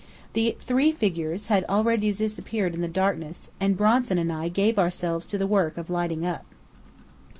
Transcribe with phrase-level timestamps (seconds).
[0.33, 5.27] The three figures had already disappeared in the darkness, and Bronson and I gave ourselves
[5.27, 6.43] to the work of lighting up.